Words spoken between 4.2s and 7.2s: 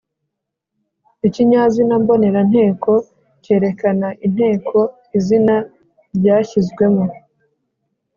inteko izina ryashyizwemo.